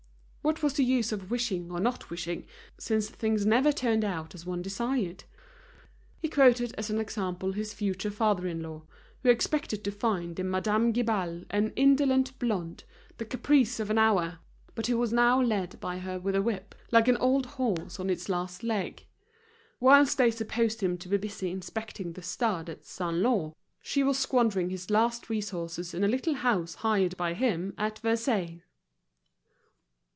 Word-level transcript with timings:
What 0.43 0.63
was 0.63 0.73
the 0.73 0.83
use 0.83 1.11
of 1.11 1.29
wishing 1.29 1.71
or 1.71 1.79
not 1.79 2.09
wishing, 2.09 2.47
since 2.79 3.07
things 3.07 3.45
never 3.45 3.71
turned 3.71 4.03
out 4.03 4.33
as 4.33 4.43
one 4.43 4.63
desired? 4.63 5.23
He 6.19 6.29
quoted 6.29 6.73
as 6.79 6.89
an 6.89 6.99
example 6.99 7.51
his 7.51 7.75
future 7.75 8.09
father 8.09 8.47
in 8.47 8.63
law, 8.63 8.81
who 9.21 9.29
expected 9.29 9.83
to 9.83 9.91
find 9.91 10.39
in 10.39 10.49
Madame 10.49 10.93
Guibal 10.93 11.45
an 11.51 11.71
indolent 11.75 12.39
blonde, 12.39 12.85
the 13.19 13.23
caprice 13.23 13.79
of 13.79 13.91
an 13.91 13.99
hour, 13.99 14.39
but 14.73 14.87
who 14.87 14.97
was 14.97 15.13
now 15.13 15.39
led 15.39 15.79
by 15.79 15.99
her 15.99 16.19
with 16.19 16.35
a 16.35 16.41
whip, 16.41 16.73
like 16.91 17.07
an 17.07 17.17
old 17.17 17.45
horse 17.45 17.99
on 17.99 18.09
its 18.09 18.27
last 18.27 18.63
legs. 18.63 19.03
Whilst 19.79 20.17
they 20.17 20.31
supposed 20.31 20.81
him 20.81 20.97
to 20.97 21.07
be 21.07 21.17
busy 21.17 21.51
inspecting 21.51 22.13
the 22.13 22.23
stud 22.23 22.67
at 22.67 22.83
Saint 22.83 23.17
Lô, 23.17 23.53
she 23.83 24.01
was 24.01 24.17
squandering 24.17 24.71
his 24.71 24.89
last 24.89 25.29
resources 25.29 25.93
in 25.93 26.03
a 26.03 26.07
little 26.09 26.33
house 26.33 26.73
hired 26.81 27.15
by 27.15 27.35
him 27.35 27.75
at 27.77 27.99
Versailles. 27.99 28.63